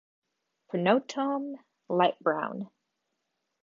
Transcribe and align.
Pronotum 0.73 1.59
light 1.87 2.17
brown. 2.21 2.71